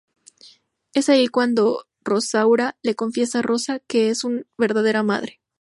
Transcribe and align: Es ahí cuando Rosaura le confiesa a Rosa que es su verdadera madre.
Es 0.95 1.09
ahí 1.09 1.27
cuando 1.27 1.85
Rosaura 2.03 2.75
le 2.81 2.95
confiesa 2.95 3.37
a 3.37 3.41
Rosa 3.43 3.77
que 3.81 4.09
es 4.09 4.17
su 4.17 4.47
verdadera 4.57 5.03
madre. 5.03 5.39